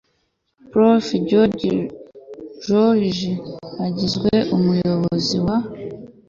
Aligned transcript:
Prof 0.69 1.05
George 1.29 1.69
NJOROGE 1.79 3.29
agizwe 3.85 4.31
Umuyobozi 4.55 5.37
wa 5.45 5.57